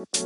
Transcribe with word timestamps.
Assalamualaikum 0.00 0.16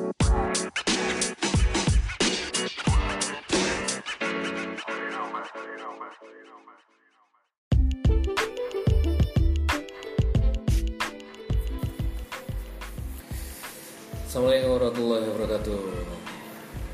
warahmatullahi 14.78 15.26
wabarakatuh. 15.34 15.82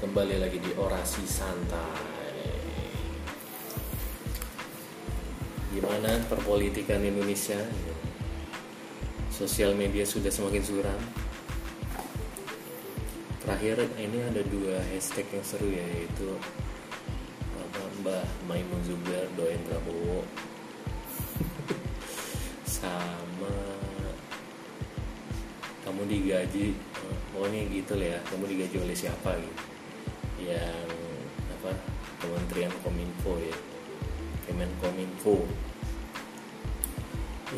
Kembali 0.00 0.40
lagi 0.40 0.56
di 0.64 0.72
Orasi 0.72 1.28
Santai. 1.28 1.84
Gimana 5.76 6.16
perpolitikan 6.32 7.04
Indonesia? 7.04 7.60
Sosial 9.28 9.76
media 9.76 10.08
sudah 10.08 10.32
semakin 10.32 10.64
suram 10.64 11.19
Terakhir 13.50 13.82
ini 13.98 14.22
ada 14.22 14.46
dua 14.46 14.78
hashtag 14.94 15.26
yang 15.34 15.42
seru 15.42 15.74
ya 15.74 15.82
Yaitu 15.82 16.38
apa, 17.58 17.82
Mbah 17.98 18.22
Maimun 18.46 18.78
Zubair 18.86 19.26
doain 19.34 19.58
Prabowo. 19.66 20.22
Sama 22.62 23.50
kamu 25.82 26.06
digaji 26.06 26.78
pokoknya 27.34 27.66
gitu 27.74 27.98
lah 27.98 28.08
ya 28.14 28.18
kamu 28.30 28.54
digaji 28.54 28.76
oleh 28.86 28.94
siapa 28.94 29.34
gitu. 29.34 29.64
Yang 30.46 30.86
apa 31.58 31.74
Kementerian 32.22 32.70
Kominfo 32.86 33.34
ya 33.34 33.56
Kemenkominfo. 34.46 35.42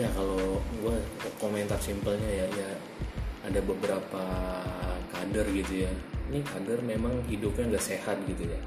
Ya 0.01 0.09
kalau 0.17 0.57
gue 0.57 0.97
komentar 1.37 1.77
simpelnya 1.77 2.33
ya 2.33 2.49
ya 2.49 2.71
ada 3.43 3.61
beberapa 3.63 4.25
kader 5.11 5.47
gitu 5.55 5.87
ya. 5.87 5.93
Ini 6.31 6.41
kader 6.47 6.81
memang 6.87 7.27
hidupnya 7.27 7.75
nggak 7.75 7.87
sehat 7.95 8.17
gitu 8.27 8.47
ya. 8.47 8.61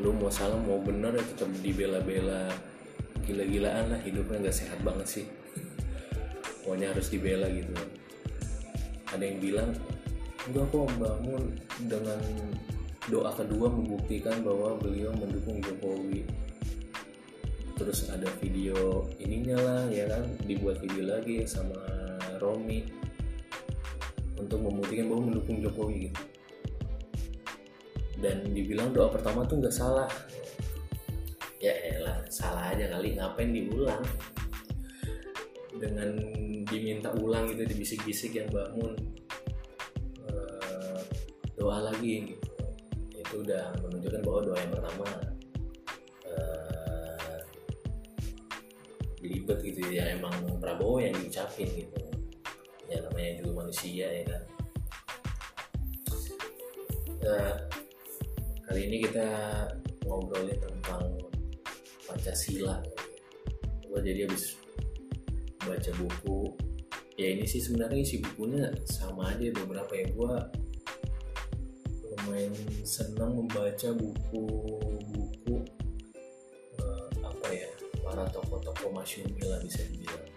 Lu 0.00 0.14
mau 0.14 0.30
salah 0.32 0.56
mau 0.56 0.80
bener 0.80 1.14
ya 1.16 1.24
tetap 1.24 1.50
dibela-bela. 1.60 2.48
Gila-gilaan 3.28 3.92
lah 3.92 4.00
hidupnya 4.00 4.48
nggak 4.48 4.56
sehat 4.56 4.80
banget 4.80 5.06
sih. 5.20 5.26
Pokoknya 6.64 6.96
harus 6.96 7.08
dibela 7.12 7.48
gitu. 7.52 7.72
Ada 9.08 9.24
yang 9.24 9.38
bilang 9.40 9.70
enggak 10.48 10.68
kok 10.72 10.88
membangun 10.96 11.42
dengan 11.88 12.20
doa 13.08 13.32
kedua 13.32 13.68
membuktikan 13.72 14.40
bahwa 14.44 14.76
beliau 14.80 15.12
mendukung 15.16 15.60
Jokowi. 15.64 16.28
Terus 17.78 18.10
ada 18.10 18.28
video 18.42 19.06
ininya 19.20 19.56
lah 19.60 19.82
ya 19.88 20.08
kan? 20.08 20.24
Dibuat 20.44 20.80
video 20.82 21.08
lagi 21.08 21.46
sama 21.48 21.97
Romi 22.38 22.86
untuk 24.38 24.62
membuktikan 24.62 25.10
bahwa 25.10 25.22
mendukung 25.28 25.58
Jokowi 25.58 26.08
gitu. 26.08 26.22
Dan 28.18 28.50
dibilang 28.50 28.90
doa 28.90 29.10
pertama 29.10 29.46
tuh 29.46 29.62
nggak 29.62 29.74
salah. 29.74 30.10
Ya 31.58 31.74
elah 31.74 32.22
salah 32.30 32.70
aja 32.70 32.86
kali 32.90 33.18
ngapain 33.18 33.50
diulang? 33.50 34.02
Dengan 35.78 36.18
diminta 36.66 37.14
ulang 37.18 37.50
gitu 37.54 37.62
dibisik-bisik 37.66 38.34
yang 38.34 38.50
bangun 38.50 38.94
uh, 40.26 41.02
doa 41.54 41.90
lagi 41.90 42.34
gitu. 42.34 42.50
Itu 43.14 43.42
udah 43.46 43.74
menunjukkan 43.82 44.22
bahwa 44.22 44.40
doa 44.50 44.58
yang 44.58 44.72
pertama 44.74 45.08
uh, 46.26 47.38
gitu 49.68 49.82
ya 49.92 50.16
emang 50.16 50.32
Prabowo 50.58 50.98
yang 51.02 51.14
diucapin 51.14 51.68
gitu 51.84 52.07
ya 52.88 52.98
namanya 53.04 53.32
juga 53.44 53.52
manusia 53.64 54.06
ya 54.08 54.24
kan? 54.24 54.42
Nah, 57.22 57.54
kali 58.64 58.80
ini 58.88 58.96
kita 59.04 59.28
ngobrolin 60.08 60.56
tentang 60.56 61.04
Pancasila. 62.08 62.80
Gue 63.84 64.00
jadi 64.00 64.24
habis 64.24 64.56
baca 65.60 65.90
buku. 66.00 66.56
Ya 67.18 67.34
ini 67.34 67.44
sih 67.44 67.60
sebenarnya 67.60 68.00
isi 68.00 68.22
bukunya 68.24 68.72
sama 68.88 69.36
aja 69.36 69.52
beberapa 69.52 69.92
ya. 69.92 70.08
Gue 70.14 70.32
lumayan 72.08 72.52
senang 72.84 73.36
membaca 73.36 73.88
buku-buku 73.92 75.56
uh, 76.80 77.08
apa 77.24 77.48
ya 77.52 77.68
para 78.04 78.24
tokoh-tokoh 78.32 78.92
masyumi 78.92 79.40
lah 79.44 79.60
bisa 79.64 79.80
dibilang 79.88 80.27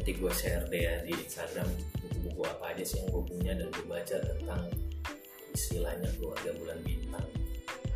nanti 0.00 0.16
gue 0.16 0.32
share 0.32 0.64
deh 0.72 0.80
ya 0.80 0.96
di 1.04 1.12
Instagram 1.12 1.68
buku-buku 2.00 2.40
apa 2.48 2.72
aja 2.72 2.88
sih 2.88 3.04
yang 3.04 3.12
gue 3.12 3.22
punya 3.28 3.52
dan 3.52 3.68
gue 3.68 3.84
baca 3.84 4.16
tentang 4.16 4.64
istilahnya 5.52 6.08
keluarga 6.16 6.56
bulan 6.56 6.80
bintang. 6.80 7.28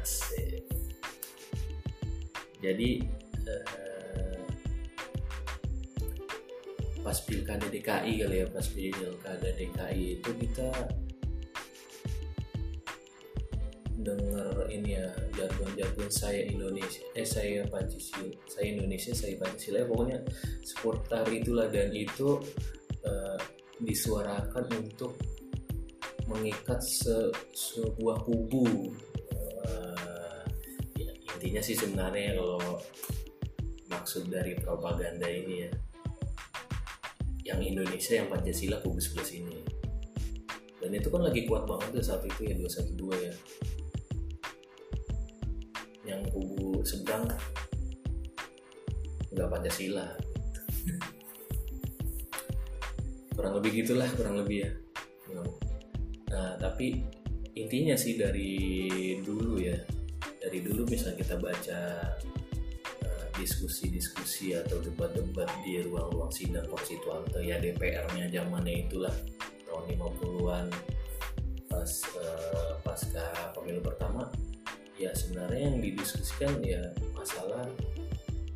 Asik. 0.05 0.69
Jadi 2.61 3.09
uh, 3.49 4.37
pas 7.01 7.19
pilkada 7.25 7.73
DKI 7.73 8.13
kali 8.21 8.37
ya 8.37 8.47
pas 8.53 8.67
pilkada 8.69 9.49
DKI 9.57 10.21
itu 10.21 10.31
kita 10.45 10.69
dengar 13.97 14.54
ini 14.75 14.99
ya 14.99 15.07
jargon-jargon 15.39 16.11
saya 16.11 16.43
Indonesia 16.51 17.03
eh 17.15 17.27
saya 17.27 17.63
Pancasila 17.71 18.35
saya 18.51 18.67
Indonesia 18.75 19.13
saya 19.15 19.39
Pancasila 19.39 19.79
ya, 19.83 19.87
pokoknya 19.87 20.19
seputar 20.67 21.25
itulah. 21.31 21.67
Dan 21.71 21.95
itu 21.95 22.43
uh, 23.07 23.39
disuarakan 23.79 24.67
untuk 24.83 25.15
mengikat 26.27 26.83
se 26.83 27.31
sebuah 27.55 28.27
kubu. 28.27 28.91
Uh, 29.63 30.43
ya, 30.99 31.11
intinya 31.39 31.63
sih 31.63 31.79
sebenarnya 31.79 32.35
kalau 32.35 32.83
maksud 33.87 34.27
dari 34.27 34.59
propaganda 34.59 35.31
ini 35.31 35.69
ya 35.69 35.71
yang 37.55 37.61
Indonesia 37.61 38.19
yang 38.19 38.27
Pancasila 38.27 38.83
kubu 38.83 38.99
sebelah 38.99 39.29
sini. 39.29 39.59
Dan 40.83 40.93
itu 40.93 41.09
kan 41.09 41.25
lagi 41.25 41.49
kuat 41.49 41.65
banget 41.65 41.97
tuh 41.97 42.05
saat 42.05 42.21
itu 42.29 42.45
ya 42.45 42.55
212 42.61 43.25
ya 43.25 43.33
seberang 46.83 47.31
nggak 49.35 49.49
Pancasila. 49.51 50.07
Kurang 53.35 53.55
lebih 53.63 53.71
gitulah 53.83 54.09
kurang 54.19 54.43
lebih 54.43 54.67
ya. 54.67 54.71
Nah 56.35 56.59
tapi 56.59 56.99
intinya 57.55 57.95
sih 57.95 58.19
dari 58.19 58.59
dulu 59.23 59.63
ya 59.63 59.79
dari 60.43 60.59
dulu 60.59 60.83
misalnya 60.91 61.23
kita 61.23 61.35
baca 61.39 61.81
diskusi-diskusi 63.35 64.55
atau 64.55 64.79
debat-debat 64.79 65.51
di 65.67 65.83
ruang-ruang 65.83 66.31
sidang 66.31 66.67
konstituante 66.71 67.43
ya 67.43 67.59
DPR-nya 67.59 68.31
zamannya 68.31 68.87
itulah 68.87 69.15
tahun 69.67 69.85
50-an 69.99 70.67
pas 71.67 71.91
uh, 72.15 72.73
pasca 72.87 73.27
pemilu 73.59 73.83
pertama 73.83 74.31
ya 75.05 75.13
sebenarnya 75.13 75.69
yang 75.69 75.79
didiskusikan 75.85 76.53
ya 76.65 76.81
masalah 77.13 77.69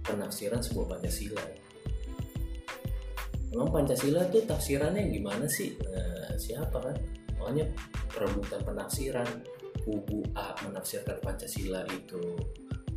penafsiran 0.04 0.64
sebuah 0.64 0.96
Pancasila. 0.96 1.44
Memang 3.52 3.68
Pancasila 3.72 4.24
tuh 4.28 4.44
tafsirannya 4.44 5.08
gimana 5.12 5.44
sih? 5.48 5.76
Nah, 5.80 6.36
siapa 6.40 6.76
kan? 6.80 6.96
Makanya 7.40 7.68
perebutan 8.12 8.60
penafsiran 8.64 9.28
kubu 9.84 10.24
A 10.36 10.52
menafsirkan 10.64 11.16
Pancasila 11.20 11.84
itu 11.88 12.20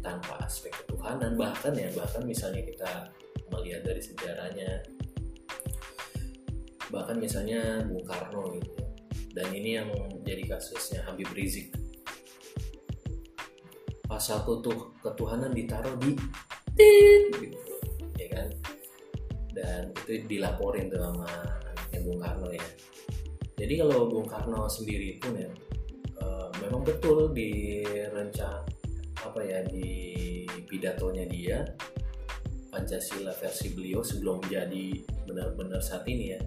tanpa 0.01 0.43
aspek 0.43 0.73
ketuhanan 0.73 1.37
bahkan 1.37 1.71
ya 1.77 1.87
bahkan 1.93 2.25
misalnya 2.25 2.65
kita 2.65 2.91
melihat 3.53 3.85
dari 3.85 4.01
sejarahnya 4.01 4.81
bahkan 6.89 7.15
misalnya 7.21 7.85
Bung 7.87 8.03
Karno 8.03 8.51
gitu. 8.59 8.71
Dan 9.31 9.47
ini 9.55 9.79
yang 9.79 9.87
jadi 10.27 10.43
kasusnya 10.43 11.07
Habib 11.07 11.31
Rizik 11.31 11.71
pasal 14.11 14.43
tutuh 14.43 14.91
ketuhanan 14.99 15.55
ditaruh 15.55 15.95
di 16.03 16.19
tit 16.75 17.31
gitu. 17.39 17.75
Ya 18.19 18.27
kan? 18.35 18.47
Dan 19.55 19.95
itu 20.03 20.27
dilaporin 20.27 20.91
tuh 20.91 20.99
sama 20.99 21.31
Bung 22.03 22.19
Karno 22.19 22.51
ya. 22.51 22.67
Jadi 23.55 23.73
kalau 23.79 24.11
Bung 24.11 24.27
Karno 24.27 24.67
sendiri 24.67 25.15
pun 25.21 25.39
ya 25.39 25.47
uh, 26.19 26.51
memang 26.59 26.83
betul 26.83 27.31
di 27.31 27.79
rencana 28.11 28.67
apa 29.21 29.39
ya 29.45 29.61
di 29.69 30.43
pidatonya 30.65 31.29
dia 31.29 31.61
Pancasila 32.73 33.29
versi 33.37 33.69
beliau 33.75 34.01
sebelum 34.01 34.41
menjadi 34.41 34.97
benar-benar 35.27 35.79
saat 35.83 36.07
ini 36.07 36.35
ya 36.35 36.41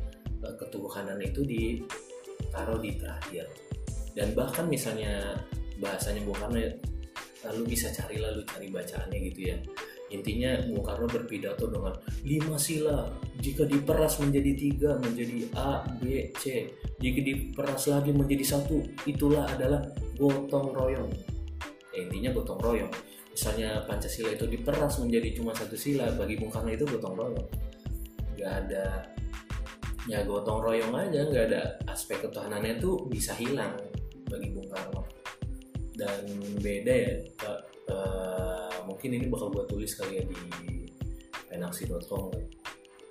ketuhanan 0.61 1.20
itu 1.20 1.40
ditaruh 1.44 2.81
di 2.81 2.96
terakhir. 3.00 3.49
Dan 4.12 4.37
bahkan 4.37 4.69
misalnya 4.69 5.38
bahasanya 5.81 6.25
Bung 6.25 6.37
Karno 6.37 6.58
ya, 6.61 6.72
lalu 7.44 7.76
bisa 7.76 7.93
cari 7.93 8.17
lalu 8.19 8.43
cari 8.49 8.73
bacaannya 8.73 9.19
gitu 9.32 9.41
ya. 9.52 9.56
Intinya 10.12 10.62
Bung 10.69 10.85
Karno 10.85 11.08
berpidato 11.11 11.67
dengan 11.67 11.94
lima 12.23 12.56
sila. 12.56 13.08
Jika 13.41 13.67
diperas 13.67 14.20
menjadi 14.23 14.52
tiga 14.55 14.91
menjadi 15.00 15.49
A 15.58 15.82
B 15.99 16.31
C. 16.38 16.70
Jika 17.00 17.20
diperas 17.20 17.91
lagi 17.91 18.11
menjadi 18.14 18.44
satu 18.44 18.81
itulah 19.08 19.49
adalah 19.49 19.82
gotong 20.14 20.70
royong. 20.73 21.11
Ya, 21.93 22.06
intinya 22.06 22.31
gotong 22.37 22.61
royong. 22.62 22.93
Misalnya 23.35 23.82
Pancasila 23.85 24.31
itu 24.31 24.47
diperas 24.47 25.02
menjadi 25.02 25.35
cuma 25.35 25.50
satu 25.50 25.75
sila 25.75 26.14
bagi 26.14 26.38
Bung 26.38 26.52
Karno 26.52 26.70
itu 26.70 26.87
gotong 26.87 27.14
royong. 27.19 27.49
Nggak 28.38 28.52
ada 28.67 28.87
ya 30.05 30.20
gotong 30.20 30.61
royong 30.61 30.93
aja 30.93 31.25
nggak 31.25 31.44
ada 31.49 31.81
aspek 31.88 32.20
ketuhanannya 32.20 32.76
itu 32.76 33.08
bisa 33.08 33.32
hilang 33.40 33.73
bagi 34.29 34.52
Bung 34.52 34.69
Karno 34.69 35.00
dan 35.94 36.26
beda 36.58 36.93
ya 36.93 37.14
uh, 37.91 38.82
mungkin 38.87 39.14
ini 39.14 39.26
bakal 39.31 39.50
gue 39.55 39.64
tulis 39.70 39.94
kali 39.94 40.20
ya 40.20 40.25
di 40.26 40.37
penaksi.com 41.49 42.35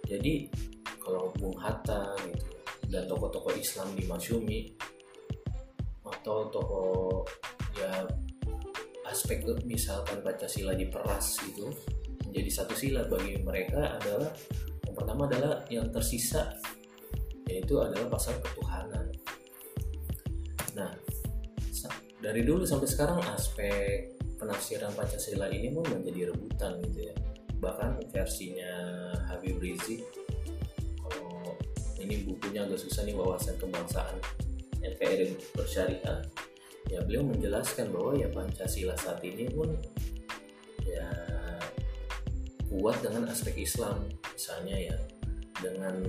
jadi 0.03 0.51
kalau 0.99 1.31
Bung 1.39 1.55
Hatta 1.59 2.15
gitu 2.27 2.47
dan 2.91 3.07
tokoh-tokoh 3.07 3.55
Islam 3.55 3.95
di 3.95 4.03
Masyumi 4.05 4.69
atau 6.03 6.51
tokoh 6.51 7.25
ya 7.79 8.05
aspek 9.07 9.43
misalkan 9.63 10.21
Pancasila 10.21 10.75
diperas 10.75 11.39
itu 11.47 11.67
menjadi 12.27 12.63
satu 12.63 12.75
sila 12.75 13.07
bagi 13.07 13.39
mereka 13.41 13.97
adalah 13.99 14.31
yang 14.85 14.95
pertama 14.95 15.21
adalah 15.25 15.53
yang 15.71 15.87
tersisa 15.89 16.53
yaitu 17.49 17.75
adalah 17.79 18.07
pasal 18.07 18.33
ketuhanan. 18.39 19.05
Nah, 20.73 20.89
dari 22.23 22.47
dulu 22.47 22.63
sampai 22.63 22.87
sekarang 22.87 23.19
aspek 23.35 24.15
penafsiran 24.39 24.95
Pancasila 24.95 25.51
ini 25.51 25.75
pun 25.75 25.83
menjadi 25.91 26.31
rebutan 26.31 26.79
gitu 26.87 27.11
ya. 27.11 27.15
Bahkan 27.59 27.99
versinya 28.15 28.71
Habib 29.27 29.59
Rizik 29.59 30.07
kalau 31.03 31.59
ini 31.99 32.23
bukunya 32.23 32.63
agak 32.63 32.79
susah 32.79 33.03
nih 33.03 33.15
wawasan 33.15 33.59
kebangsaan 33.59 34.15
NKRI 34.79 35.35
bersyariah 35.51 36.23
ya 36.91 36.99
beliau 37.03 37.23
menjelaskan 37.27 37.91
bahwa 37.91 38.15
ya 38.15 38.27
Pancasila 38.31 38.95
saat 38.99 39.23
ini 39.23 39.47
pun 39.47 39.71
ya 40.83 41.07
kuat 42.67 42.99
dengan 42.99 43.31
aspek 43.31 43.55
Islam 43.63 44.03
misalnya 44.35 44.91
ya 44.91 44.97
dengan 45.63 46.03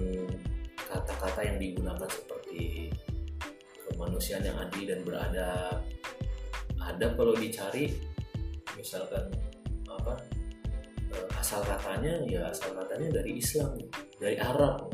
kata-kata 0.90 1.46
yang 1.46 1.58
digunakan 1.62 2.10
seperti 2.10 2.90
kemanusiaan 3.86 4.42
yang 4.42 4.58
adil 4.58 4.84
dan 4.90 5.00
beradab 5.06 5.78
adab 6.84 7.16
kalau 7.16 7.34
dicari 7.36 7.94
misalkan 8.76 9.30
apa 9.88 10.20
eh, 11.14 11.40
asal 11.40 11.62
katanya 11.64 12.20
ya 12.26 12.50
asal 12.50 12.74
katanya 12.76 13.20
dari 13.22 13.40
Islam 13.40 13.78
dari 14.18 14.36
Arab. 14.38 14.92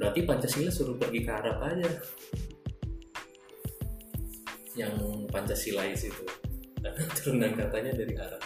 Berarti 0.00 0.24
Pancasila 0.24 0.72
suruh 0.72 0.96
pergi 0.96 1.20
ke 1.20 1.30
Arab 1.30 1.60
aja. 1.60 1.90
Yang 4.72 4.94
Pancasilais 5.28 6.02
itu 6.08 6.24
karena 6.80 7.04
turunan 7.20 7.52
katanya 7.52 7.92
dari 7.92 8.14
Arab. 8.16 8.42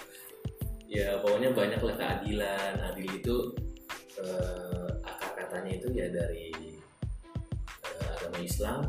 Ya 0.90 1.18
pokoknya 1.22 1.54
banyak 1.54 1.80
lah 1.82 1.94
keadilan. 1.94 2.74
Adil 2.90 3.08
itu 3.22 3.36
eh, 4.18 4.90
akar 5.06 5.46
katanya 5.46 5.70
itu 5.78 5.88
ya 5.94 6.06
dari 6.10 6.50
eh, 7.86 8.06
agama 8.18 8.38
Islam 8.42 8.82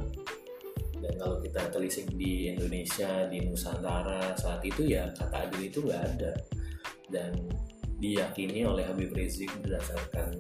dan 1.06 1.14
kalau 1.22 1.38
kita 1.38 1.62
telisik 1.70 2.10
di 2.18 2.50
Indonesia 2.50 3.30
di 3.30 3.46
Nusantara 3.46 4.34
saat 4.34 4.66
itu 4.66 4.90
ya 4.90 5.06
kata 5.14 5.46
adil 5.46 5.62
itu 5.70 5.86
nggak 5.86 6.04
ada. 6.18 6.34
Dan 7.06 7.32
diyakini 8.02 8.66
oleh 8.66 8.82
Habib 8.90 9.14
Rizik 9.14 9.54
berdasarkan 9.62 10.34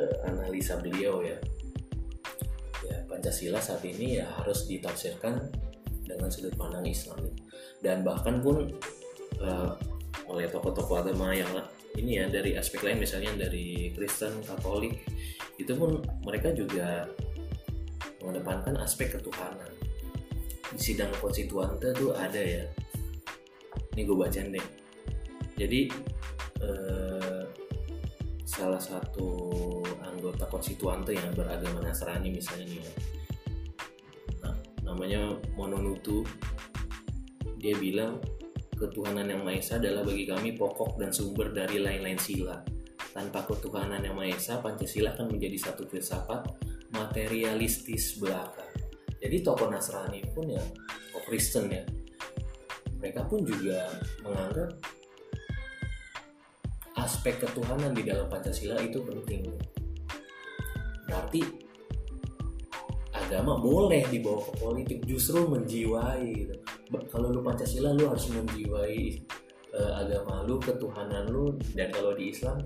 eh, 0.00 0.16
analisa 0.24 0.80
beliau 0.80 1.20
ya. 1.20 1.36
Pancasila 3.06 3.62
saat 3.62 3.80
ini 3.86 4.20
ya 4.20 4.28
harus 4.28 4.68
ditafsirkan 4.68 5.40
dengan 6.04 6.28
sudut 6.28 6.52
pandang 6.54 6.84
Islam. 6.84 7.18
Dan 7.80 8.04
bahkan 8.04 8.44
pun 8.44 8.70
uh, 9.40 9.72
oleh 10.28 10.46
tokoh-tokoh 10.52 11.00
agama 11.00 11.32
yang 11.32 11.48
ini 11.96 12.20
ya 12.20 12.28
dari 12.28 12.54
aspek 12.60 12.84
lain 12.84 13.00
misalnya 13.00 13.48
dari 13.48 13.90
Kristen 13.96 14.36
Katolik 14.44 15.00
itu 15.56 15.72
pun 15.72 16.04
mereka 16.28 16.52
juga 16.52 17.08
mengedepankan 18.26 18.74
aspek 18.82 19.14
ketuhanan 19.14 19.70
di 20.74 20.80
sidang 20.82 21.14
konstituante 21.22 21.94
tuh 21.94 22.10
ada 22.18 22.42
ya 22.42 22.66
ini 23.94 24.02
gue 24.02 24.16
bacain 24.18 24.50
deh 24.50 24.66
jadi 25.56 25.88
eh, 26.60 27.44
salah 28.56 28.80
satu 28.80 29.28
anggota 30.00 30.48
konstituante 30.48 31.12
yang 31.12 31.28
beragama 31.36 31.84
Nasrani 31.84 32.32
misalnya 32.32 32.66
nih 32.72 32.80
ya. 32.80 32.92
Nah, 34.46 34.54
namanya 34.86 35.34
Mononutu. 35.58 36.24
Dia 37.60 37.74
bilang 37.76 38.22
ketuhanan 38.78 39.28
yang 39.28 39.42
Maha 39.42 39.58
Esa 39.58 39.76
adalah 39.76 40.06
bagi 40.06 40.24
kami 40.28 40.54
pokok 40.54 41.00
dan 41.00 41.10
sumber 41.10 41.50
dari 41.50 41.82
lain-lain 41.82 42.16
sila. 42.16 42.62
Tanpa 43.12 43.44
ketuhanan 43.48 44.04
yang 44.04 44.16
Maha 44.16 44.32
Esa, 44.32 44.60
Pancasila 44.60 45.12
akan 45.12 45.36
menjadi 45.36 45.56
satu 45.68 45.84
filsafat 45.88 46.46
materialistis 46.96 48.16
belaka. 48.16 48.64
Jadi 49.20 49.44
tokoh 49.44 49.68
Nasrani 49.68 50.24
pun 50.32 50.48
ya, 50.48 50.62
tokoh 51.12 51.24
Kristen 51.28 51.68
ya, 51.68 51.84
mereka 53.00 53.24
pun 53.28 53.44
juga 53.44 53.86
menganggap 54.24 54.70
aspek 56.96 57.38
ketuhanan 57.38 57.92
di 57.92 58.02
dalam 58.02 58.26
Pancasila 58.26 58.80
itu 58.80 58.98
penting 59.04 59.46
berarti 61.06 61.42
agama 63.14 63.62
boleh 63.62 64.02
dibawa 64.10 64.42
ke 64.42 64.52
politik 64.58 64.98
justru 65.06 65.46
menjiwai 65.46 66.26
gitu. 66.34 66.54
kalau 67.12 67.30
lu 67.30 67.40
Pancasila 67.44 67.94
lu 67.94 68.10
harus 68.10 68.26
menjiwai 68.32 69.22
uh, 69.76 69.92
agama 70.02 70.42
lu 70.48 70.58
ketuhanan 70.58 71.30
lu 71.30 71.54
dan 71.78 71.94
kalau 71.94 72.16
di 72.16 72.34
Islam 72.34 72.58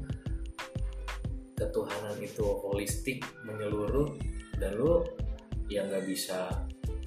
ketuhanan 1.60 2.16
itu 2.24 2.40
holistik 2.64 3.20
menyeluruh 3.44 4.16
dan 4.56 4.80
lu 4.80 5.04
yang 5.68 5.86
nggak 5.92 6.08
bisa 6.08 6.48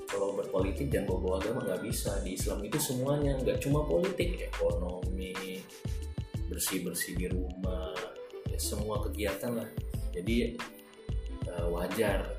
kalau 0.05 0.37
berpolitik 0.37 0.93
dan 0.93 1.09
bawa, 1.09 1.41
agama 1.41 1.65
nggak 1.65 1.89
bisa. 1.89 2.21
Di 2.21 2.37
Islam 2.37 2.61
itu 2.61 2.77
semuanya 2.77 3.33
nggak 3.41 3.65
cuma 3.65 3.81
politik 3.89 4.45
ekonomi 4.53 5.33
bersih 6.45 6.85
bersih 6.85 7.17
di 7.17 7.27
rumah 7.33 7.97
ya 8.45 8.59
semua 8.61 9.01
kegiatan 9.01 9.57
lah. 9.57 9.69
Jadi 10.13 10.53
uh, 11.49 11.67
wajar 11.73 12.29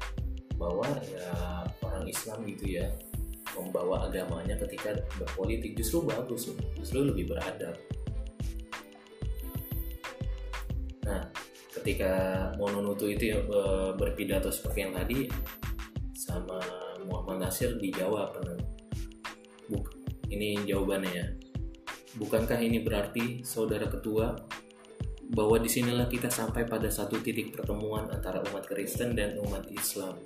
bahwa 0.55 0.87
ya 1.03 1.35
orang 1.83 2.07
Islam 2.07 2.47
gitu 2.47 2.79
ya 2.79 2.87
membawa 3.59 4.07
agamanya 4.07 4.55
ketika 4.67 4.95
berpolitik 5.19 5.75
justru 5.79 6.07
bagus 6.07 6.51
justru 6.79 7.07
lebih 7.07 7.35
beradab 7.35 7.75
ketika 11.85 12.49
Mononutu 12.57 13.13
itu 13.13 13.37
uh, 13.37 13.93
berpidato 13.93 14.49
seperti 14.49 14.89
yang 14.89 14.97
tadi 14.97 15.29
sama 16.17 16.57
Muhammad 17.05 17.45
Nasir 17.45 17.77
dijawab 17.77 18.41
Buk, 19.69 19.93
ini 20.33 20.65
jawabannya 20.65 21.13
ya 21.13 21.29
Bukankah 22.15 22.63
ini 22.63 22.79
berarti, 22.79 23.43
saudara 23.43 23.91
ketua, 23.91 24.39
bahwa 25.35 25.59
di 25.59 25.67
sinilah 25.67 26.07
kita 26.07 26.31
sampai 26.31 26.63
pada 26.63 26.87
satu 26.87 27.19
titik 27.19 27.51
pertemuan 27.51 28.07
antara 28.07 28.39
umat 28.39 28.71
Kristen 28.71 29.19
dan 29.19 29.35
umat 29.43 29.67
Islam, 29.75 30.23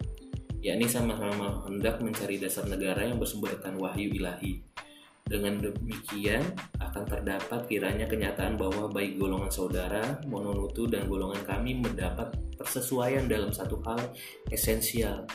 yakni 0.60 0.84
sama-sama 0.84 1.64
hendak 1.64 2.04
mencari 2.04 2.36
dasar 2.36 2.68
negara 2.68 3.08
yang 3.08 3.16
bersumberkan 3.16 3.80
wahyu 3.80 4.12
ilahi. 4.20 4.60
Dengan 5.28 5.60
demikian, 5.60 6.40
akan 6.80 7.04
terdapat 7.04 7.68
kiranya 7.68 8.08
kenyataan 8.08 8.56
bahwa 8.56 8.88
baik 8.88 9.20
golongan 9.20 9.52
saudara, 9.52 10.24
mononutu, 10.24 10.88
dan 10.88 11.04
golongan 11.04 11.44
kami 11.44 11.76
mendapat 11.76 12.32
persesuaian 12.56 13.28
dalam 13.28 13.52
satu 13.52 13.76
hal 13.84 14.00
esensial, 14.48 15.28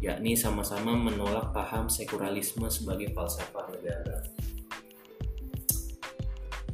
yakni 0.00 0.32
sama-sama 0.32 0.96
menolak 0.96 1.52
paham 1.52 1.92
sekuralisme 1.92 2.64
sebagai 2.72 3.12
falsafah 3.12 3.68
negara. 3.68 4.18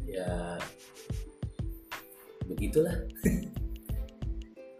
Ya 0.07 0.55
begitulah. 2.47 2.95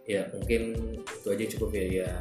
Ya 0.09 0.27
mungkin 0.33 0.75
itu 0.99 1.27
aja 1.29 1.45
cukup 1.55 1.71
ya 1.71 2.03
ya. 2.03 2.11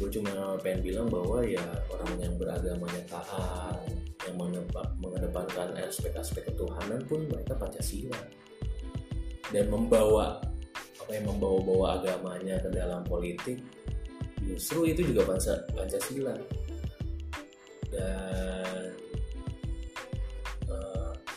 Gue 0.00 0.10
cuma 0.10 0.58
pengen 0.58 0.82
bilang 0.82 1.06
bahwa 1.06 1.46
ya 1.46 1.62
orang 1.94 2.18
yang 2.18 2.34
beragamanya 2.34 3.06
taat 3.06 3.95
yang 4.26 4.36
mengedepankan 4.98 5.78
aspek-aspek 5.86 6.50
ketuhanan 6.50 7.00
pun 7.06 7.24
mereka 7.30 7.54
pancasila. 7.54 8.18
Dan 9.54 9.70
membawa 9.70 10.42
apa 11.06 11.10
yang 11.14 11.30
membawa-bawa 11.30 12.02
agamanya 12.02 12.58
ke 12.58 12.68
dalam 12.74 13.06
politik 13.06 13.62
justru 14.42 14.90
itu 14.90 15.14
juga 15.14 15.38
pancasila. 15.74 16.34
Dan 17.94 18.90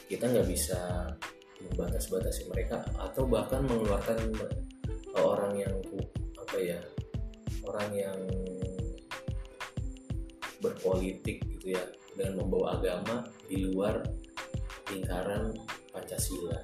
kita 0.10 0.26
nggak 0.26 0.50
bisa 0.50 1.06
membatas-batasi 1.70 2.50
mereka 2.50 2.82
atau 2.98 3.30
bahkan 3.30 3.62
mengeluarkan 3.70 4.18
orang 5.14 5.54
yang 5.54 5.76
apa 6.34 6.58
ya 6.58 6.82
orang 7.62 7.90
yang 7.94 8.20
berpolitik 10.60 11.46
gitu 11.46 11.78
ya 11.78 11.84
dengan 12.20 12.44
membawa 12.44 12.76
agama 12.76 13.24
di 13.48 13.64
luar 13.64 14.04
lingkaran 14.92 15.56
Pancasila. 15.96 16.60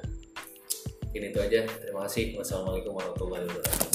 Mungkin 1.07 1.31
itu 1.31 1.39
aja. 1.39 1.63
Terima 1.79 2.03
kasih. 2.03 2.35
Wassalamualaikum 2.35 2.91
warahmatullahi 2.91 3.47
wabarakatuh. 3.47 3.94